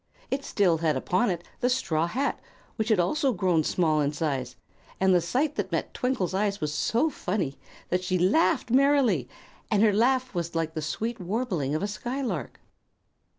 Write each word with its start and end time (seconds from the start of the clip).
It 0.31 0.43
still 0.43 0.79
had 0.79 0.97
upon 0.97 1.29
it 1.29 1.43
the 1.59 1.69
straw 1.69 2.07
hat, 2.07 2.39
which 2.75 2.89
had 2.89 2.99
also 2.99 3.31
grown 3.33 3.63
small 3.63 4.01
in 4.01 4.11
size, 4.11 4.55
and 4.99 5.13
the 5.13 5.21
sight 5.21 5.53
that 5.57 5.71
met 5.71 5.93
Twinkle's 5.93 6.33
eyes 6.33 6.59
was 6.59 6.73
so 6.73 7.11
funny 7.11 7.59
that 7.89 8.03
she 8.03 8.17
laughed 8.17 8.71
merrily, 8.71 9.29
and 9.69 9.83
her 9.83 9.93
laugh 9.93 10.33
was 10.33 10.55
like 10.55 10.73
the 10.73 10.81
sweet 10.81 11.19
warbling 11.21 11.75
of 11.75 11.83
a 11.83 11.87
skylark. 11.87 12.59